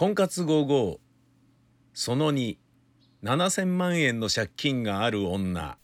[0.00, 0.96] 婚活55
[1.92, 5.76] その27000万円の借金がある女。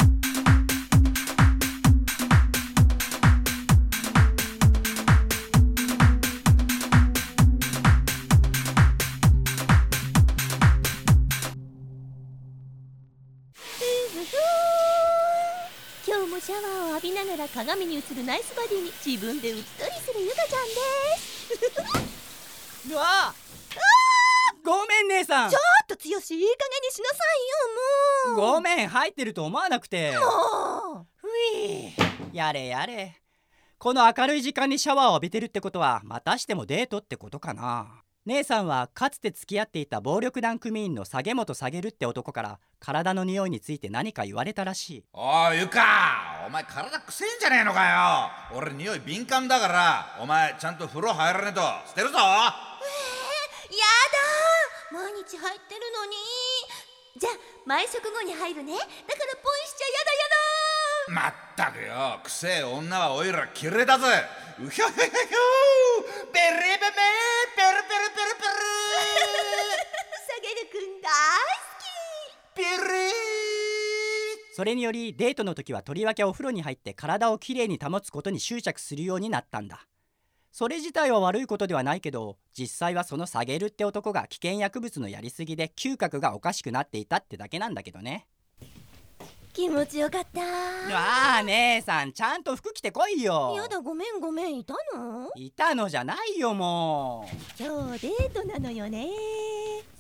[16.07, 22.89] 今日もシャワーを浴びながら鏡に映るナイスバディに自分でうっとりするゆかちゃんです。
[22.91, 23.35] うわ
[24.67, 25.51] ごめん姉さん。
[25.51, 27.17] ちょっと強しいい加減にしなさ
[28.27, 28.55] いよもう。
[28.55, 30.11] ごめん入ってると思わなくて。
[30.11, 31.07] もう。
[31.15, 33.23] ふいやれやれ。
[33.79, 38.03] この明るい時間にシャワーを浴びてるってことはまたしてもデートってことかな。
[38.25, 45.05] 姉さんはかつて付き合っていた暴力団組員の下げ元下げるって男から体の匂いについて何か言われたらしい。
[45.13, 46.45] おいゆか。
[46.45, 47.89] お前体くせえんじゃねえのか
[48.51, 48.59] よ。
[48.59, 52.19] 俺匂い敏感だからお前ちゃんと風呂入らねえと捨てるぞ
[54.93, 56.17] 毎日入ってるのに。
[57.19, 57.33] じゃあ
[57.65, 58.73] 毎食後に入るね。
[58.75, 58.93] だから
[59.43, 61.23] ポイしちゃやだやだ。
[61.23, 62.21] まったくよ。
[62.23, 64.07] くせえ女はおいら嫌いだぜ。
[64.61, 65.11] うひょひょひょひょ
[66.33, 66.97] ベレベメ
[67.57, 68.45] ペルペルペルペ
[70.27, 71.67] 下げるくん大好
[72.55, 72.61] き。
[72.61, 73.11] ルピリ
[74.55, 79.87] それによりデートの時はとりわけお風呂に入って体をきれいに保つことに執着するようになったんだ
[80.59, 88.27] それ自体は悪いことではないけど実際はその下げるって男が危険薬物のやりすぎで嗅覚がおかしくなっていたってだけなんだけどね。
[89.53, 90.41] 気持ちよかった。
[90.41, 93.53] ああ姉さんちゃんと服着てこいよ。
[93.55, 94.61] やだごめんごめん。
[94.61, 95.31] いたの？
[95.37, 97.29] いたのじゃないよも
[97.61, 97.63] う。
[97.63, 99.11] 今日デートなのよね。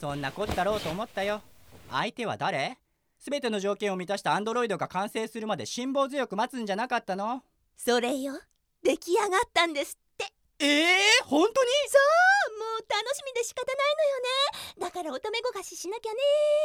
[0.00, 1.42] そんなこったろうと思ったよ。
[1.90, 2.78] 相手は誰？
[3.18, 7.42] 全ての条件を満たしたアンドロイドが完成するまで辛抱強く待つんじゃなかったの？
[7.76, 8.32] それよ。
[8.82, 10.05] 出来上がったんですって
[10.58, 11.70] ええー、本当に？
[12.58, 14.86] もう楽しみで仕方ないのよね。
[14.86, 16.18] だからおためごかししなきゃね。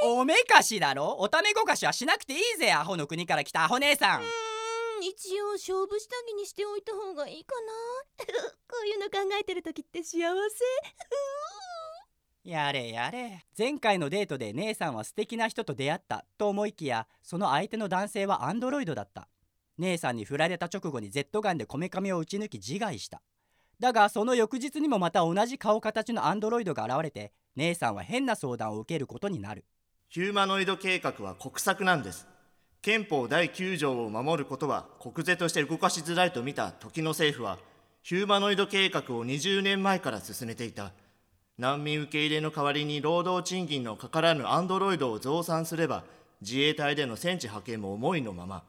[0.03, 1.17] おめかしだろ？
[1.20, 4.22] おためごかしはしなくていいぜアホの国から来たアホ姉さん。
[4.22, 4.30] うーん
[5.03, 7.74] 一応勝負下着にしておいた方がいいかな。
[8.69, 10.19] こういうの考えてる時って幸せ。
[12.50, 13.46] やれやれ。
[13.58, 19.28] 前回のデートで姉さんは素敵な人と出会ったと思いきやその相手の男性はアンドロイドだった。
[19.78, 23.22] 姉さんに振られた直後に Z ガンでこめかみを撃ち抜き自害した
[23.81, 29.66] だがその翌日にもまた同じ顔形のアンドロイドが現れて姉さんは変な相談を受けることになる。
[30.08, 32.28] ヒューマノイド計画は国策なんです。
[32.84, 37.58] 憲法第9条を守ることは国是として動かしづらいと見た時の政府は
[38.03, 40.91] ヒューマノイド計画を20年前から進めていた。
[41.58, 46.03] 難民受け入れの代わりに労働賃金のかからぬアンドロイドを増産すれば
[46.41, 48.62] 自衛隊での戦地派遣も思いのまま。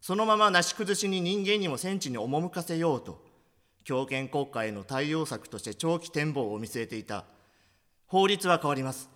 [0.00, 3.31] そのままなし崩しに人間にも戦地に赴かせようと。
[3.84, 7.24] 強権国家への対応策として長期展望を見据えていた。
[8.06, 9.08] 法律は変わります。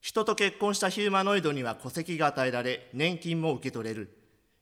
[0.00, 4.16] 人と結婚したヒューマノイドには戸籍が与えられ年金も受け取れる。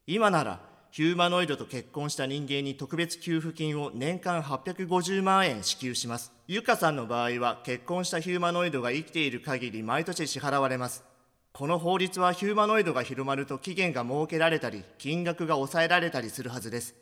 [0.07, 0.61] 今なら
[0.91, 6.33] ヒューマノイドと結婚した人間に特別給付金を年間850万円支給します。
[6.47, 11.05] ゆかさんの場合は結婚したヒューマノイドが生きている限り毎年支払われます。
[11.53, 16.95] この法律はヒューマノイドが広まると期限が設けられたり金額が抑えられたりするはずです。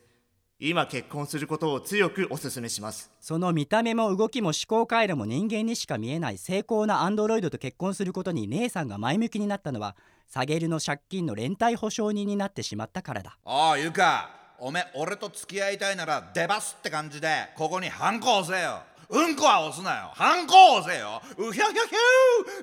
[0.59, 3.11] 今結婚することを強くお勧めします。
[3.21, 9.97] その見た目も動きも思考回路も人間にしか見えない精巧なアンドロイドと結婚することに姉さんが前向きになったのは
[10.27, 13.37] サゲルの借金の連帯保証人になってしまったからだ。
[13.45, 18.81] おいゆかおめ俺と付き合いたいなら出バスって感じでここにハンコ押せよ。
[19.09, 20.11] うんこは押すなよ。
[20.15, 21.21] ハンコ押せよ。
[21.37, 21.73] うひょひょひょ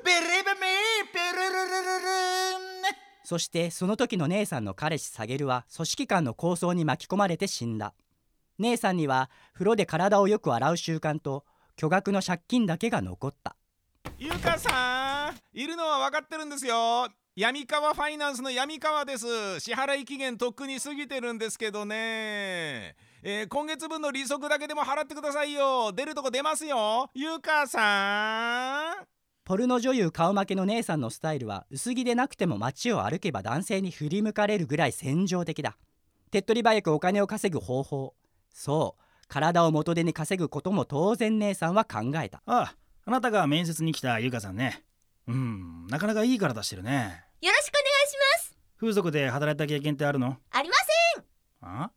[0.03, 0.67] ベレベメ
[1.13, 2.42] ペルルルルルンね
[3.23, 7.93] そしてその時の姉さんの彼氏サゲルは組織間の抗争に巻き込まれて死んだ。
[8.59, 11.45] 姉さんには風呂で体をよく洗う習慣と
[11.75, 13.55] 巨額の借金だけが残った。
[14.17, 17.07] ゆかさんいるのは分かってるんですよ。
[17.35, 19.59] 闇川ファイナンスの闇川です。
[19.59, 22.95] 支払い期限とっくに過ぎてるんですけどね。
[23.25, 25.91] えー今月分の利息だけでも払ってくださいよ。
[25.93, 27.09] 出るとこ出ますよ。
[27.15, 29.12] ゆかさん。
[29.45, 35.77] ポルノ女優顔負けの姉さんのスタイルは薄着でなくても街を歩けば男性に振り向かれるぐらい戦場的だ。
[36.31, 38.13] 手っ取り早くお金を稼ぐ方法
[38.53, 39.03] そう。
[39.27, 42.41] 体を元手に稼ぐことも当然姉さんは考えた。
[42.45, 42.75] ああ
[43.05, 44.83] あなたが面接に来たゆかさんね。
[45.27, 47.23] うんなかなかいい体してるね。
[47.41, 48.57] よろしくお願いします。
[48.79, 50.37] 風俗で働いた経験ってあるの？
[50.51, 50.75] ありま
[51.15, 51.23] せん。
[51.61, 51.91] あ？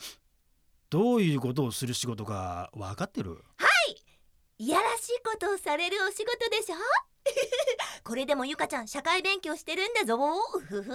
[0.88, 3.42] どういうことをする仕事か分かってる？
[4.58, 6.76] いやらしいことをされるお仕事でしょ？
[8.04, 10.18] これでもゆかちゃん社会勉強してるんだぞ。
[10.68, 10.92] ふふ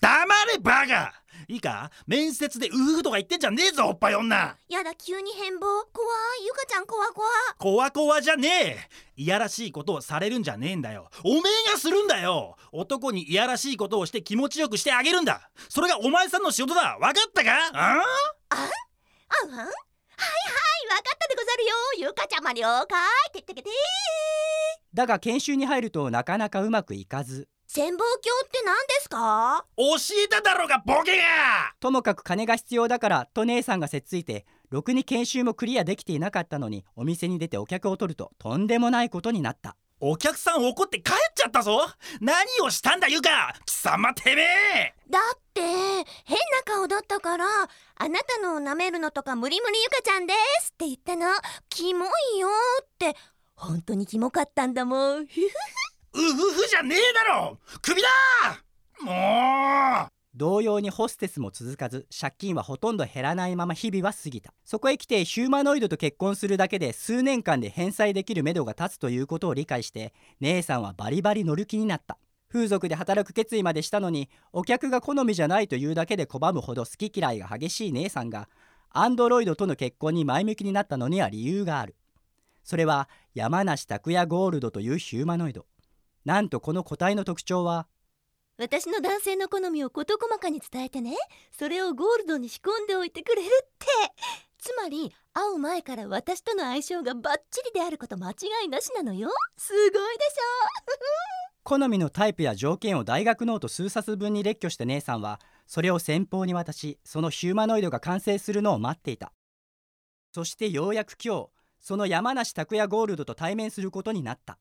[0.00, 1.12] 黙れバカ。
[1.48, 1.90] いいか？
[2.06, 4.56] 面接でウフフとか言ってんじゃねえぞおっぱい女。
[4.68, 5.60] やだ急に変貌。
[5.60, 6.06] 怖
[6.40, 6.44] い。
[6.44, 7.26] ゆかちゃん怖怖
[7.58, 8.88] こわこわじゃねえ。
[9.16, 11.08] いやらしいことをされるんじゃねえんだよ。
[11.24, 12.56] おめえがするんだよ。
[12.72, 15.50] 男にいやらしいことをして気持ちよくしてあげるんだ。
[15.68, 16.96] それがお前さんの仕事だ。
[17.00, 17.50] 分かったか？
[17.72, 17.94] あ
[18.50, 19.60] あん？
[19.60, 19.70] あん？
[20.16, 20.28] はい
[20.90, 22.08] はいわかったでござるよ。
[22.08, 22.98] ゆかちゃま了解
[23.32, 23.70] てってけて
[24.92, 27.48] だが研修に入るとなかなかうまくいかず。
[27.66, 29.66] 潜望鏡って何ですか？
[29.76, 29.84] 教
[30.24, 31.22] えただろうがボケが
[31.80, 39.76] ともかく金が必要だからと姉さんがせっついてろくに研修もクリアできていなかったのにお店に出てお客を取るととんでもないことになった
[40.06, 41.80] お客さん怒って帰っちゃったぞ。
[42.20, 43.54] 何をしたんだゆか。
[43.64, 44.94] 貴様てめえ。
[45.08, 51.28] だって変な顔だったからあなたのを舐めるのとか無理無理ゆかちゃんですって言ったの。
[51.70, 52.04] キモ
[52.34, 52.48] いよ
[52.82, 53.16] って。
[53.54, 55.26] 本当にキモかったんだもん。
[55.26, 55.38] ふふ。
[55.40, 57.58] うふふじゃねえだろ。
[57.80, 58.08] 首だ。
[59.00, 64.52] もう同様にホステスも続かず借金はほとんど減らないまま日々は過ぎた。
[64.64, 72.18] そこへ来てヒューマノイドと結婚するだけで数年間で返済できるめどが立つということを理解して姉さんはバリバリ乗る気になった。
[72.48, 78.48] 風俗で働く決意までしたのにお客が好みじゃないというだけで拒むほど好き嫌いが激しい姉さんが
[78.90, 81.96] アンドロイドとの結婚に前向きになったのには理由がある。
[82.62, 85.66] それは山梨拓也ゴールドというヒューマノイド。
[86.24, 87.86] なんとこの個体の特徴は
[88.56, 91.16] 私の男性の好みを事細かに伝えてね。
[91.50, 93.86] それをゴールドに仕込んでおいてくれるって。
[94.58, 98.34] つまり会う前から私との相性がバッチリであること間違
[98.64, 99.28] いなしなのよ。
[99.56, 101.62] すごいでしょ。
[101.64, 109.32] 好みのタイプや条件を大学ノート数冊分に列挙した姉さんはそれを先方に渡しそのヒューマノイドが完成するのを待っていた。
[110.32, 111.48] そしてようやく今日
[111.80, 114.58] その山梨拓也ゴールドと対面することになった。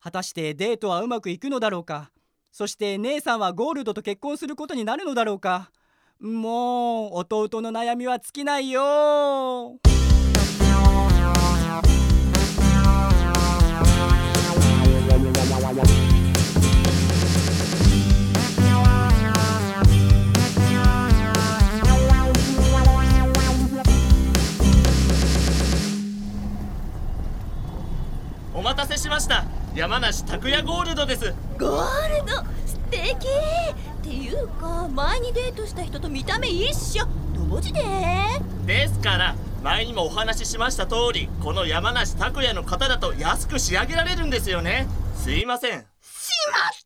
[0.00, 2.12] 果たしてデートはうまくいくのだろうか。
[2.50, 5.70] そして姉さんはゴールドと結婚することになるのだろうか。
[6.20, 9.78] もう弟の悩みは尽きないよ。
[28.54, 29.57] お待たせしました。
[29.78, 31.32] 山梨拓也ゴールドです。
[31.56, 32.34] ゴールド？
[32.66, 33.14] 素敵！
[33.14, 33.14] っ
[34.02, 37.06] ていうか前にデートした人と見た目一緒。
[37.48, 37.80] 同時で。
[38.66, 44.88] ですから前にもお話ししました通りこの山梨拓也の方だと安く仕上げられるんですよね。
[45.14, 45.70] すいません。
[45.70, 45.86] しまっ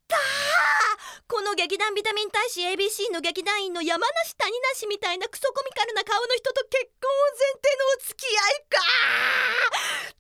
[0.06, 0.18] た！
[1.28, 8.76] この劇団ビタミン大使 ABC の劇団員の山梨谷梨みたいなクソコミカルな顔の人と結婚を前提のお付き合いか！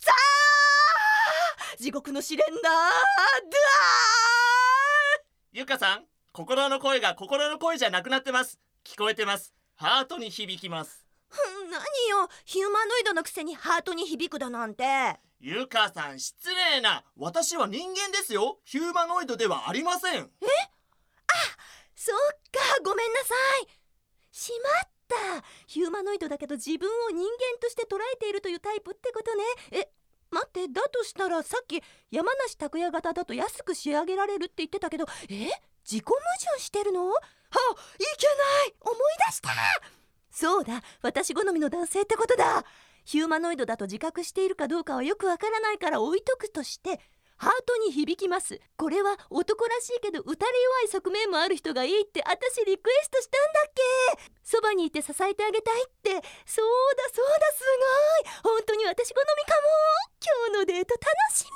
[0.00, 1.11] ザー
[1.82, 2.70] 地獄の試練だだ
[5.50, 8.60] ゆかさん心の声が心の声じゃなくなってます。
[8.84, 9.52] 聞こえてます。
[9.74, 11.04] ハートに響きます。
[11.32, 11.34] ー
[11.72, 11.80] 何
[12.22, 12.28] よ。
[12.44, 14.84] ヒューマノイドのくせにハートに響くだなんて。
[15.40, 17.02] ゆかさん失礼な。
[17.16, 18.60] 私は人間ですよ。
[18.64, 20.30] ヒューマノイドではありません。
[21.96, 22.16] そっ
[22.52, 22.60] か。
[22.84, 23.68] ごめんなさい。
[24.30, 25.44] しまった。
[25.66, 29.42] ヒューマノイドだけど自分を人間として捉えているというタイプってことね。
[29.72, 29.90] え
[30.32, 35.48] 待ってだとしたらさっき山梨拓也型だと安く仕上げられるって言ってたけどえ？
[35.84, 36.16] 自己矛
[36.54, 37.08] 盾してるの？
[37.10, 37.14] あい
[38.16, 38.34] けな
[38.66, 38.74] い。
[38.80, 38.96] 思い
[39.28, 39.50] 出した。
[40.30, 40.82] そうだ。
[41.02, 42.64] 私好みの男性ってことだ。
[43.04, 47.00] ヒューマノイドだと自覚しているかどうかはよくわからないから置いとくとして
[47.42, 48.60] ハートに響きます。
[48.76, 53.72] これは男らしいけど打たれ弱い側面もある人がいいって私リクエストしたんだっ
[54.16, 54.30] け。
[54.44, 56.10] そばにいて支えてあげたいって。
[56.46, 57.64] そうだそうだす
[58.44, 58.54] ごい。
[58.54, 59.68] 本当に私好みかも。
[60.22, 61.04] 今日のデート楽
[61.36, 61.50] しみ。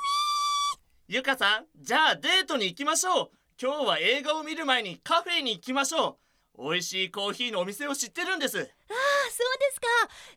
[1.14, 3.30] ゆかさんじゃあデートに行きましょう。
[3.62, 6.18] 今日は映画を見る前にカフェに行きましょ
[6.58, 6.72] う。
[6.72, 8.58] 美味しいコーヒーのお店を知ってるんです。
[8.58, 9.86] ああそうですか。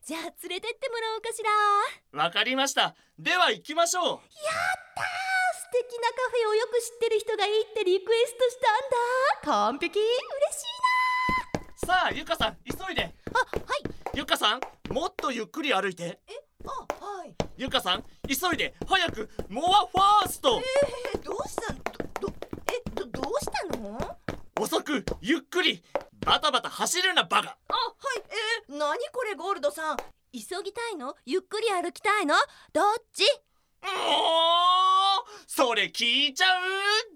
[0.04, 2.22] じゃあ連れてってもらおうかしら。
[2.22, 2.94] わかりました。
[3.18, 4.04] では行きましょう。
[4.04, 4.18] やっ
[4.94, 5.39] た
[6.10, 8.56] カフェをよく知ってる人がいいってリクエストし
[9.42, 9.66] たんだ。
[9.68, 9.98] 完璧。
[9.98, 10.62] 嬉し
[11.82, 13.02] いさあゆかさん急いで。
[13.32, 13.82] なあはい。
[14.14, 14.60] ゆかさん
[14.92, 16.20] もっとゆっくり歩いて。
[16.64, 16.68] あ
[17.04, 17.34] はい。
[17.56, 18.74] ゆかさん急いで。
[18.86, 20.60] 早くモアファースト。
[21.14, 21.72] えどうした
[22.20, 22.34] どど
[22.66, 24.18] えどどうしたの？
[24.60, 25.82] 遅くゆっくり。
[26.26, 27.56] バタバタ走るなバカ。
[27.68, 27.80] あは
[28.16, 28.22] い。
[28.68, 29.96] えー、何これゴールドさん。
[30.32, 31.16] 急ぎたいの？
[31.24, 32.34] ゆっくり歩きたいの？
[32.72, 33.24] どっち？
[35.46, 36.62] それ聞いちゃう？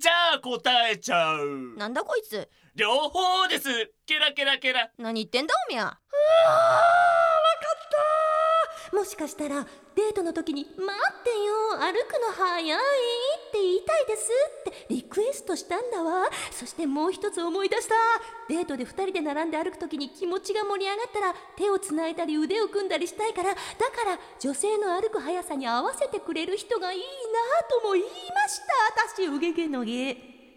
[0.00, 1.76] じゃあ答えちゃう。
[1.76, 2.48] なんだこいつ？
[2.74, 3.92] 両方です。
[4.06, 4.90] ケラケラケラ。
[4.98, 5.98] 何言ってんだおみゃわかっ
[8.90, 8.96] た。
[8.96, 9.64] もしかしたら
[9.96, 11.78] デートの時に「待ってよ。
[11.78, 12.78] 歩くの早い」
[13.94, 16.28] いたいですってリクエストしたんだわ。
[16.50, 17.94] そしてもう一つ思い出した。
[18.48, 23.50] デートで2人で並んで歩く時に気持ちが盛り上がったら手をつないだり腕を組んだりしたいから。
[23.50, 23.60] だか
[24.04, 27.06] ら女性の歩く速さに合わせてくれる人がいいな
[27.82, 28.10] とも言いま
[28.48, 28.60] し
[29.14, 29.22] た。
[29.22, 30.16] 私うげげのげ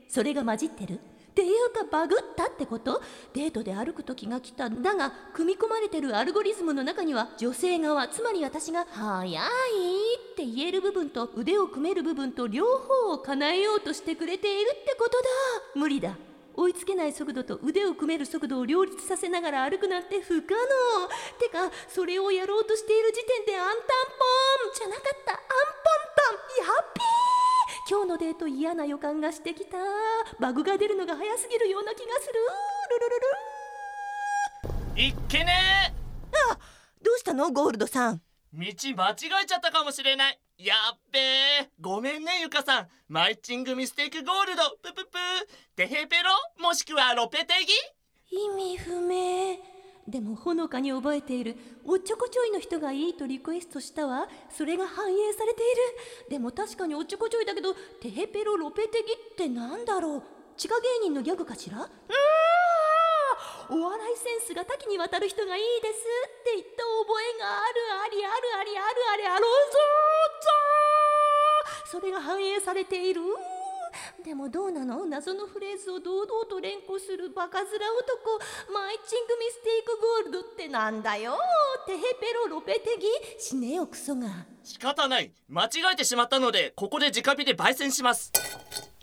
[0.10, 1.00] それが混じってる？
[1.38, 3.00] ていうかバグったってこと？
[3.36, 9.46] デートで歩く時が来ただが組み込まれてるアルゴリズムの中には女性側つまり私が「早い」
[10.34, 15.28] って言える部分と腕を組める部分と両方を叶えようとしてくれているってことだ。
[15.76, 16.16] 無理だ。
[16.56, 21.08] 追いつけない速度と腕を組める速度を両立させながら歩くなんて不可能。
[21.38, 23.86] てかそれをやろうとしている時点でアンタンポ
[24.72, 25.34] ンじゃなかった。
[25.34, 25.48] アンパン
[26.18, 26.66] パン。
[26.66, 27.27] やっべー。
[27.90, 29.78] 今日のデート嫌な予感がしてきた。
[30.42, 32.34] バグが出るのが早すぎるような気がする。
[32.92, 33.10] ルル
[34.92, 35.02] ルル。
[35.02, 35.94] いっけね
[36.52, 36.58] あ
[37.02, 37.50] どうしたの？
[37.50, 38.22] ゴールドさん。
[38.54, 38.74] 道間違
[39.42, 40.40] えちゃったかもしれない。
[40.58, 42.88] やっべえごめんねゆかさん。
[43.08, 44.64] マイチングミステイクゴールド。
[44.84, 45.18] プププ
[45.78, 46.32] テヘペロ？
[46.62, 47.54] もしくはロペテ
[48.30, 48.38] ギ？
[48.38, 49.56] 意味不明
[50.08, 51.58] でもほのかに覚えている。
[51.84, 54.30] おっちょこちょいの人がいいとリクエストしたわ。
[54.50, 55.82] それが反映されている。
[56.30, 60.24] でも確かにおっちょこちょいだけどテヘペロロペテギってなんだろう。
[60.56, 61.82] 地下芸人のギャグかしら？
[61.84, 61.90] うー
[63.70, 66.00] お笑いセンスが多岐にわたる人がいいです。
[66.00, 66.00] っ
[66.44, 67.76] て言った覚えがある。
[68.06, 69.28] ありあるありあるあり。
[69.28, 72.00] あるぞーぞー。
[72.00, 73.22] それが反映されている。
[74.24, 75.06] でもどうなの？
[75.06, 78.40] 謎のフレーズを堂々と連呼するバカ面男
[78.74, 81.38] マイチングミステイクゴールドってなんだよ。
[81.86, 83.08] テヘペロロペテギ
[83.40, 84.28] 死ねよクソが。
[84.64, 85.32] 仕方ない。
[85.48, 88.32] 間違えてしまったのでここで直火で焙煎します。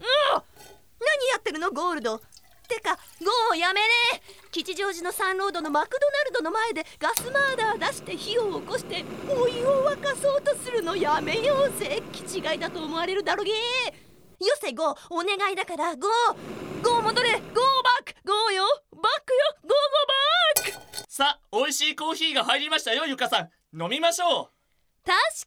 [0.01, 2.21] 何やってるのゴールド。
[2.67, 3.87] てかゴーやめね。
[4.51, 12.03] 吉祥寺のサンロードのマクドナルドの前でガスマーダー出して火を起こしてお湯を沸かそうとするのやめようぜ。
[12.13, 13.53] 気違いだと思われるだろげ
[14.41, 17.51] よせゴーお願いだからゴーゴー戻れゴーバ
[18.01, 21.05] ックゴーよバックよゴーゴーバック。
[21.09, 23.51] さあ美味しいコーヒーが入りましたよゆかさん。
[23.83, 24.51] 飲みましょう。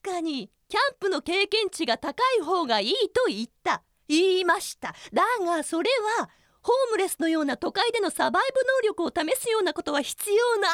[0.02, 3.84] 確かにキャンプの経験値が高い方がいいと言った。
[4.08, 4.96] 言いました。
[5.14, 5.90] だがそれ
[6.20, 6.30] は
[6.62, 10.72] ホームレスのような都会でのサバイブ能力を試すようなことは必要ない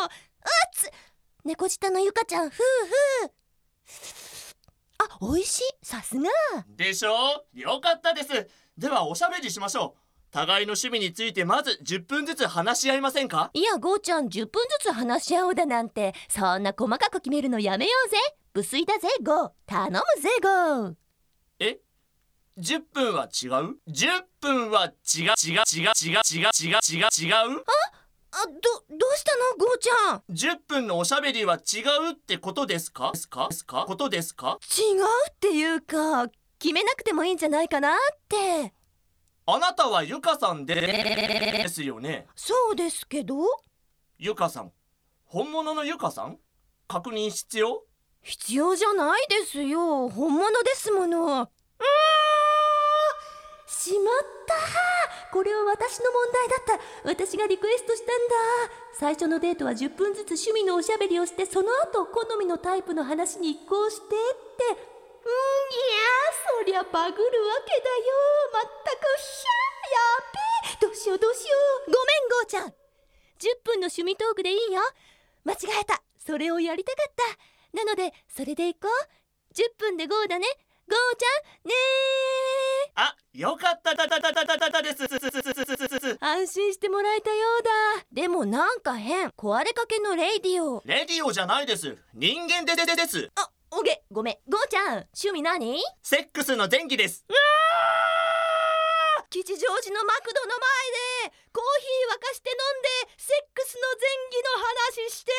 [0.00, 0.06] の。
[0.06, 0.08] う
[0.74, 0.90] つ
[1.44, 2.62] 猫舌のゆかちゃんふう
[3.24, 3.30] ふう
[5.10, 5.62] あ、美味しい。
[5.82, 6.28] さすが。
[6.68, 7.44] でしょ？
[7.54, 8.48] よかったです。
[8.76, 9.98] ではおしゃべりしましょう。
[10.30, 13.50] 互いの趣味についてまず10分ずつ話し合いませんか？
[13.52, 16.14] いや、ゴーちゃん10分ずつ話し合おうだなんて。
[16.28, 18.16] そんな細かく決めるのやめようぜ。
[18.54, 19.50] 無粋だぜゴー。
[19.66, 20.94] 頼むぜゴー。
[21.58, 21.80] え
[22.58, 25.24] ？10分は違う？10分は違う？
[25.24, 25.60] 違う？
[25.70, 25.90] 違う？
[26.04, 26.20] 違う？
[26.28, 26.78] 違う？
[26.88, 27.08] 違う？
[27.20, 27.60] 違う？
[27.60, 27.64] あ
[28.34, 28.52] あど
[28.96, 29.42] どうしたの？
[29.58, 30.22] ゴーちゃん。
[30.30, 33.10] 10分のおしゃべりは違うってことですか？
[33.12, 33.48] ですか？
[33.50, 33.84] ですか？
[33.86, 37.98] ことですか違うっていうか決めなくてもいいんじゃないかなっ
[38.28, 38.72] て。
[39.44, 42.26] あなたはゆかさんでですよね？
[42.34, 43.36] そうですけど？
[44.18, 44.72] ゆかさん
[45.24, 46.38] 本物のゆかさん？
[46.88, 47.84] 確認必要？
[48.22, 50.08] 必要じゃないですよ。
[50.08, 51.42] 本物ですもの。
[51.42, 51.46] うー
[53.66, 54.14] しまっ
[54.46, 54.91] た
[55.32, 57.08] これは私の問題だった。
[57.08, 58.34] 私がリクエストしたんだ。
[58.92, 64.92] 最初のデートは10分ずつ趣味のおしゃべりをしてその後好みのタイプの話に移行してって。
[65.24, 65.32] うんい
[65.88, 66.02] や
[66.60, 68.12] そりゃバグるわけだよ。
[68.52, 70.86] まったくひゃーやっべえ。
[70.86, 71.56] どうしようどうしよ
[71.88, 71.90] う。
[71.90, 72.68] ごめんゴーちゃん。
[72.68, 72.70] 10
[73.64, 74.82] 分の趣味トークでいいよ。
[75.44, 76.02] 間違えた。
[76.18, 77.12] それをやりたかっ
[77.72, 77.78] た。
[77.78, 79.54] なのでそれでいこう。
[79.54, 80.46] 10分でゴーだね。
[80.88, 81.26] ゴーちゃ
[81.64, 81.68] ん。
[81.68, 81.74] ね
[82.94, 83.94] あよかった。
[86.42, 87.70] 安心してもらえたようだ。
[88.10, 89.28] でもなんか変。
[89.30, 90.82] 壊れかけの Radio。
[90.84, 91.96] レディオじゃないです。
[92.14, 93.30] 人間でででです。
[93.36, 94.34] あおっごめん。
[94.50, 95.06] ゴーちゃん。
[95.14, 95.78] 趣味何？
[96.02, 97.24] セックスの前儀です。
[99.30, 101.42] 吉祥寺のマクドの前で。
[101.52, 104.50] コーヒー沸かして飲んでセックスの前儀の
[105.06, 105.32] 話して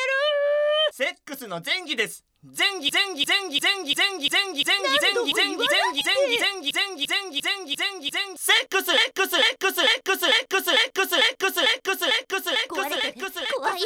[0.92, 7.08] セックスの前儀です前儀前儀前儀前儀前儀前儀前儀前儀前儀前儀前儀前儀前儀前儀
[7.40, 13.80] 前儀前儀前セックスレックスレックスレックスレックスレックスレックスレックスレックスレックスレックスレックス怖い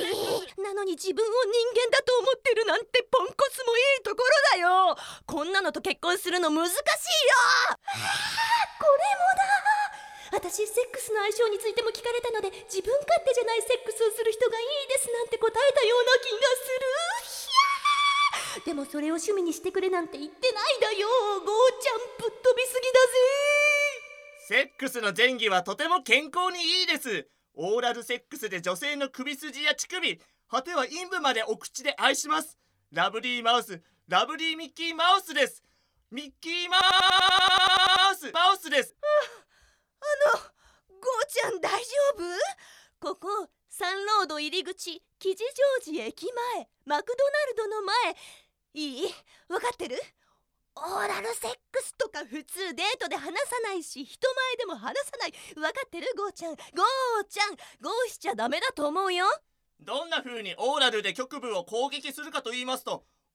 [0.58, 1.30] なのに自分を人
[1.70, 6.90] 間だと思ってるなんてポンコツもいいところだよこんなのと結婚するの難しいよこ
[7.94, 8.02] れ
[9.22, 9.46] もだ
[10.34, 16.82] 私セックスの相性についても聞かれたので自分勝手じゃないセックスをする人がいいですなんて答えたような気がする
[17.22, 17.67] ひゃ
[18.64, 21.08] でもそれを趣味にしてくれなんて言ってないだよ。
[21.40, 21.46] ゴー
[21.80, 23.08] ちゃんぶっ飛びすぎだぜ。
[24.48, 27.28] セックスの前儀はとても健康にいいです。
[27.54, 32.58] オーラルセックスで女性の首筋や乳首果ては陰部までお口で愛します。
[32.92, 35.62] ラブリーマウスラブリーミッキーマウスです。
[36.10, 36.78] ミッキーマ
[38.12, 38.96] ウス室です。
[40.88, 41.78] ゴーちゃん大丈
[42.14, 42.24] 夫？
[43.00, 45.36] ここサンロード入り口吉
[45.84, 48.16] 祥寺駅前マクドナルドの前
[48.78, 49.14] いい？
[49.48, 50.00] わかってる？
[50.76, 55.32] オーラルセックスとか普通デートで話さないし人前でも話さない。
[55.60, 56.06] わかってる？
[56.16, 56.54] ゴーちゃん。
[56.54, 57.56] ゴーちゃん。
[57.82, 59.24] ゴーしちゃダメだと思うよ。
[59.80, 63.04] どんな風にオーラルで局部を攻撃するかと言いますと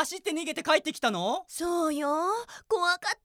[0.00, 1.44] 走って逃げて帰ってきたの？
[1.46, 2.08] そうよ。
[2.66, 3.20] 怖かったんだ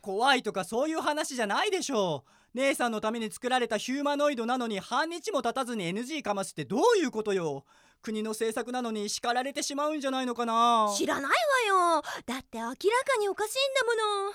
[0.00, 2.30] 怖いとかそういう話じゃないでしょう。
[2.54, 7.64] 姉さんのために作られたヒューマノイドなのに半日も経たずに NG かますってどういうことよ。
[8.00, 10.84] 国の政策なのに叱られてしまうんじゃないのかな。
[10.86, 12.02] もん知らないわよ。
[12.26, 12.78] だって明らか
[13.18, 13.84] におかしいんだ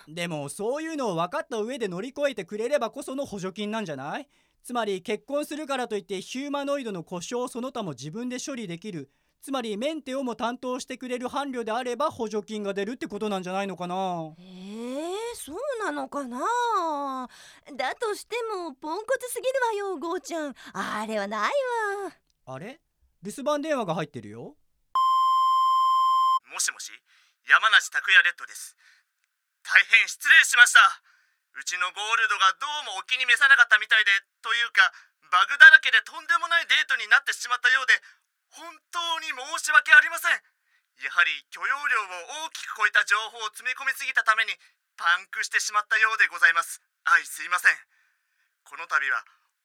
[0.03, 0.13] もの。
[0.13, 4.27] でもそういうのを分かった上で乗り越えてくれればこその補助金なんじゃない？
[4.63, 9.09] つまり結婚するからといってヒューマノイドの故障その他も自分で処理できる
[9.41, 13.95] つまりメンテをも担当してくれる伴侶であれば補助金が出るってことなんじゃないのかな？
[14.37, 16.37] えー、そうなのかな？
[17.73, 20.53] だとしてもポンコツすぎるわよゴーちゃん。
[20.73, 21.49] あれはない
[22.05, 22.13] わ。
[22.53, 22.79] あれ？
[23.23, 24.53] 留守番電話が入ってるよ。
[26.53, 26.91] もしもし
[27.49, 28.77] 山梨拓也レッドです。
[29.65, 30.79] 大変失礼しました。
[31.57, 34.11] うちのゴールドがどうもお気に召さなかったみたいで
[34.45, 34.85] というか
[35.33, 37.97] バグだらけでとんでもないデートになってしまったようで
[38.55, 40.35] 本当に申し訳ありません。
[41.01, 44.53] やはり許容量を大きく超えた情報を詰め込みすぎたために
[44.99, 46.83] パンクしてしまったようでございます。
[47.03, 47.77] はいすいません。
[48.67, 49.23] この度は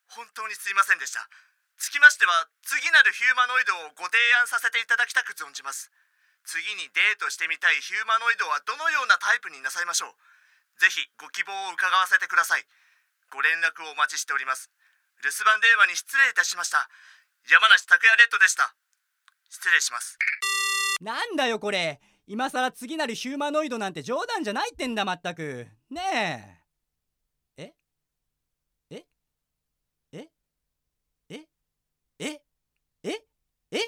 [0.09, 1.29] 本当にすいませんでした。
[1.77, 5.92] つきましては次なるヒューマノイドをご提案させていただきたく存じます。
[6.46, 10.81] 次にデートしてみたいヒューマノイドはどのようなタイプになさいましょう。
[10.81, 12.64] ぜひご希望を伺わせてください。
[13.35, 14.70] ご連絡をお待ちしております。
[15.25, 16.88] 留守番電話に失礼いたしました。
[17.49, 18.75] 山梨拓也レッドでした。
[19.49, 20.19] 失礼します。
[21.01, 22.01] なんだよこれ。
[22.27, 25.69] 今さら次なるヒューマノイドなんて冗談じゃないってんだまったく。
[25.89, 26.61] ね
[27.57, 27.73] え。
[28.91, 29.05] え？
[30.11, 30.19] え？
[30.19, 30.29] え？
[31.29, 31.39] え？
[31.39, 31.61] え？
[32.19, 32.41] え？
[33.05, 33.21] え？
[33.71, 33.79] え？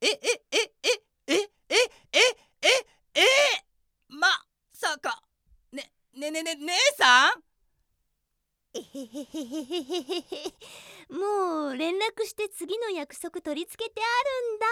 [0.00, 0.08] え？
[0.10, 0.12] え？
[0.50, 0.72] え？
[0.88, 0.96] え？
[1.26, 1.34] え？
[1.68, 1.88] え？
[2.08, 2.32] え？
[2.62, 2.70] え？
[3.16, 3.20] え？
[3.20, 3.22] え
[4.08, 4.28] ま
[4.72, 5.22] さか。
[5.72, 7.42] ねねねね姉さん？
[8.72, 10.54] えへへへへへへへ
[11.10, 14.04] もう連絡して次の約束取り付けてあ
[14.40, 14.66] るんだ。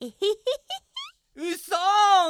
[0.00, 0.12] えへへ
[1.38, 1.76] うそ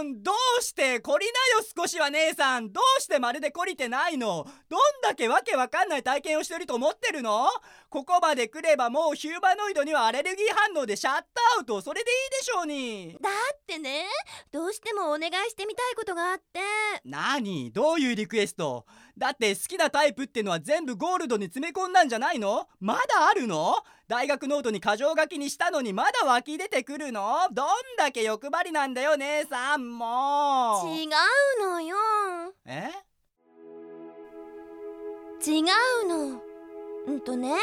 [0.00, 0.20] ーん。
[0.24, 2.72] どうして懲りなよ少しは姉さん。
[2.72, 4.44] どうしてまるで懲りてないの？
[4.68, 7.46] どんだけわけわかんない体験をしてると思ってるの？
[7.88, 11.24] ここまで来ればもうヒューマノイドにはアレルギー反応でシャット
[11.56, 11.80] アウト。
[11.80, 13.16] それでいいでしょうに。
[13.22, 14.06] だってね
[14.50, 16.60] どうしてもお願いしてみたいことがあって。
[17.04, 17.70] 何？
[17.70, 18.86] どういうリクエスト？
[19.18, 22.68] だって好きなタイプってのは全部ゴールドに詰め込んだんじゃないの？
[22.80, 23.76] まだあるの？
[24.08, 27.48] 大学ノートに箇条書きにしたのにまだ湧き出てくるの？
[27.50, 30.82] どんだけ欲張りなんだよ姉さんも！
[30.84, 31.10] う違う
[31.62, 31.96] のよ。
[32.66, 32.90] え？
[35.46, 35.64] 違う
[36.08, 36.40] の。
[37.06, 37.54] うんとね。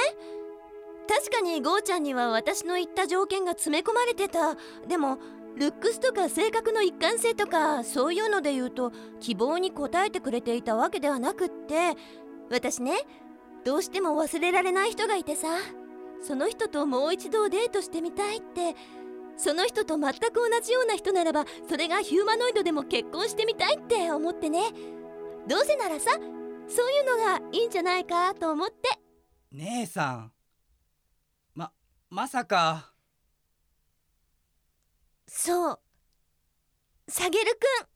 [1.07, 4.55] 確かにゴーちゃんには私の言った条件が詰め込まれてた。
[4.87, 5.19] でも
[5.55, 11.95] ルックスとか性格の一貫性とかそういうので言うと希望に応えてくれていたわけではなくって。
[12.49, 12.97] 私ね
[13.65, 15.47] どうしても忘れられない人がいてさ。
[16.21, 18.75] その人ともう一度デートしてみたいって。
[19.35, 24.61] その人と全く同じような人ならばそれがヒューマノイドでも結婚してみたいって思ってね。
[25.47, 26.11] どうせならさ
[26.67, 28.99] そういうのがいいんじゃないかと思って。
[29.51, 30.31] 姉さん。
[31.55, 31.71] ま
[32.09, 32.92] まさか。
[35.27, 35.79] そう。
[37.07, 37.87] サゲルくん。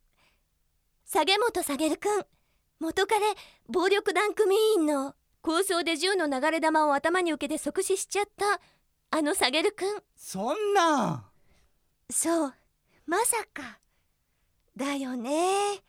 [1.05, 2.25] 下げ元下げるくん。
[2.79, 3.21] 元彼
[3.67, 8.59] 暴力団組員の抗争で銃の流れ弾を頭に受けて即死しちゃった。
[9.09, 10.03] あの下げるくん。
[10.15, 11.29] そんな。
[12.09, 12.53] そう。
[13.05, 13.79] まさか。
[14.75, 15.81] だよね。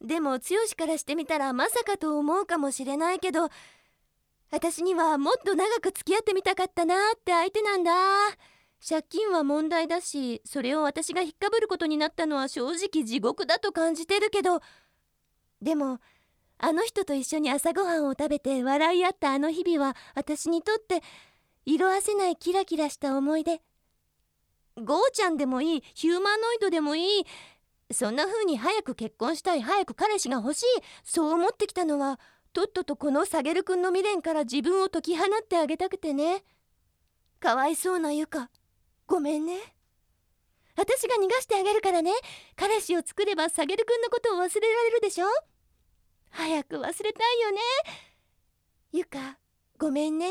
[0.00, 0.38] でも剛
[0.76, 3.48] からしてみたらまさかと思うかもしれないけど
[4.50, 7.92] 私にはもっと長く付き合ってみたかったなって相手なんだ
[8.86, 14.60] 借金は問題だしそれを私が引っかぶることになったのは正直地獄だと感じてるけど
[15.60, 15.98] でも
[16.58, 21.02] あの人と一緒に朝ごはんを食べて笑い合ったあの日々は私にとって
[21.64, 23.60] 色あせないキラキラした思い出。
[24.76, 27.26] ゴーちゃんでもいいヒューマノイドでもいい
[27.92, 30.64] そんな風に早く結婚したい早く彼氏が欲しい
[31.04, 32.18] そう思ってきたのは
[32.52, 36.42] とっととこのサゲル君の未練から自分を解き放ってあげたくてね。
[37.40, 38.50] かわいそうなゆか。
[39.10, 39.58] ごめんね。
[40.76, 42.12] 私が逃がしてあげるからね。
[42.54, 45.26] 彼氏を作ればサゲル君のことを忘れられるでしょ。
[46.30, 47.58] 早く忘れたいよね。
[48.92, 49.38] ゆか
[49.78, 50.28] ごめんね。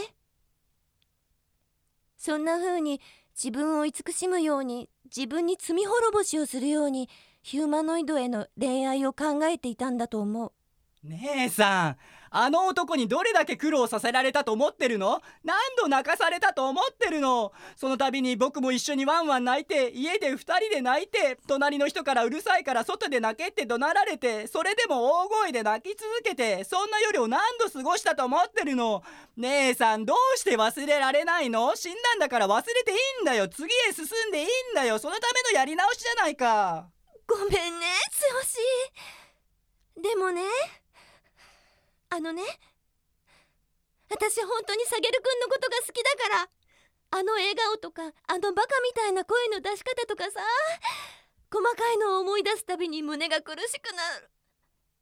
[2.17, 3.01] そんな風に
[3.35, 7.09] 自分を慈しむように自分に罪滅ぼしをするように
[7.41, 10.53] ヒューマノイドへの恋愛を考えていたんだと思う。
[11.03, 11.97] 姉さん
[12.31, 15.21] あの男にどれだけ苦労させられたと思ってるの？
[15.43, 17.51] 何度泣かされたと思ってるの？
[17.75, 29.03] その度に僕も一緒にワンワン泣いて家で2人で泣いて隣の人からうるさいから外で泣けって怒鳴られてそれでも大声で泣き続けてそんな夜を何度過ごしたと思ってるの？
[29.37, 31.75] 姉さんどうして忘れられないの？
[31.75, 33.47] 死んだんだから忘れていいんだよ。
[33.47, 34.99] 次へ進んでいいんだよ。
[34.99, 36.87] そのためのやり直しじゃないか。
[37.27, 37.85] ごめんね
[39.95, 40.41] 剛でもね
[42.09, 42.43] あのね
[44.09, 46.49] 私本当にサゲル君のことが好きだから
[47.19, 50.39] あの笑顔とかあのバカみたいな声の出し方とかさ
[51.51, 54.29] 細かいのを思い出すたびに胸が苦しくなる。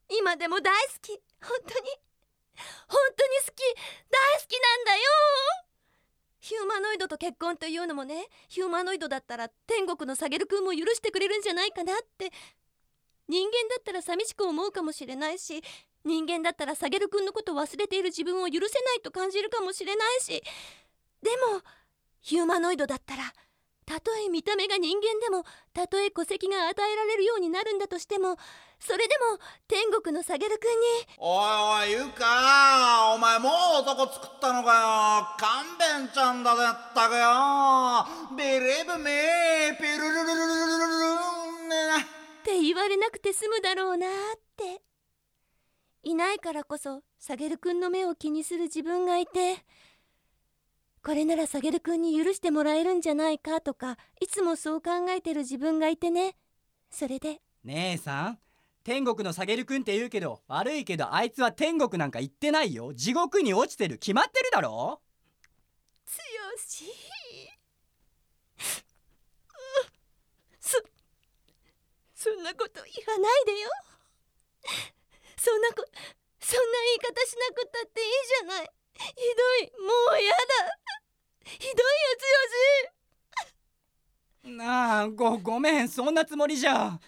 [0.10, 1.12] 今でも大好き。
[1.44, 1.90] 本当に
[2.88, 3.60] 本当に好き。
[4.10, 5.02] 大好きなんだよ。
[6.40, 12.32] ヒューマノイドと結婚というのもねヒューマノイドだったら天国のサゲル君も許してくれるんじゃないかなって
[13.28, 15.62] 人間だったら寂しく思うかもしれないし
[16.06, 20.42] 人間だったらサゲル君のこと忘れている自分を許せないと感じるかもしれないし
[21.22, 21.62] でも
[22.22, 23.24] ヒューマノイドだったら
[23.86, 28.36] たとえ見た目が人間でもたとえ戸籍が与えられるようになるんだとしても
[28.80, 30.86] それでも天国のサゲル君に。
[31.18, 35.38] おいおいゆかお前もう男作ったのかよ。
[35.40, 37.24] 勘弁ちゃんだぜったくよ。
[38.36, 41.08] Believe me ピルルルルルルルル
[41.66, 44.10] ンねって言われなくて済むだろうなっ
[44.56, 44.82] て。
[46.04, 49.58] いないからこそサゲル君の目を気にする自分がいて
[51.04, 56.36] これならサゲル君に許してもらえるんじゃないかとかいつもそう考えてる自分がいてね。
[56.90, 57.42] それで。
[57.66, 58.40] 姉さん
[58.86, 62.94] 天国のサゲルくんって言うけど悪いけどあいつは天国なんか行ってないよ。
[62.94, 63.98] 地獄に落ちてる。
[63.98, 65.02] 決まってるだろ。
[66.06, 66.22] 強
[66.66, 66.86] し
[70.62, 70.78] そ
[72.28, 73.70] そんなこと言わないでよ。
[75.38, 75.86] そんなこ
[76.42, 78.72] そんな言い方しなくったっていいじゃない。
[79.00, 80.40] ひどいもうやだ。
[81.46, 81.74] ひどいよ
[84.44, 85.88] 強しなあごごめん。
[85.88, 87.00] そんなつもりじゃ。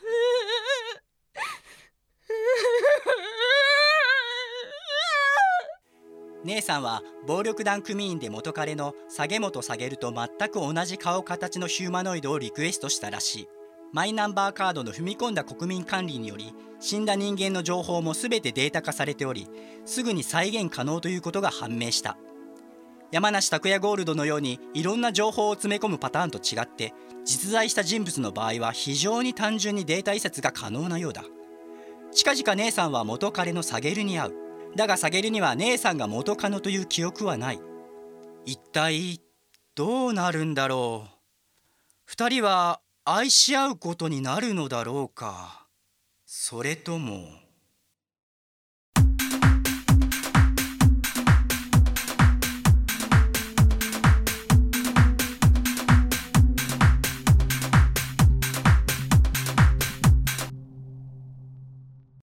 [6.45, 13.58] 姉さんは暴力団組員で元彼の下げ元下げると全く同じ顔形のヒューマノイドをリクエストしたらしい
[13.91, 19.47] マイナンバーカードの踏み込んだ国民管理により死んだ人間の情報も全てデータ化されており
[19.85, 22.17] すぐに再現可能ということが判明した。
[23.11, 26.93] 山梨拓也ゴールドのようにいろんな情報を詰め込むパターンと違って
[27.25, 31.23] 実在した人物の場合は非常に単純にデータ移設が可能なようだ。
[32.11, 34.33] 近々姉さんは元彼のサゲルに会う。
[34.75, 37.59] だがサゲルには姉さんが元カノという記憶はない。
[38.45, 39.19] 一体
[39.73, 41.09] どうなるんだろう。
[42.05, 42.79] 二人は
[43.11, 45.65] 愛し合うことになるのだろうか。
[46.27, 47.38] それとも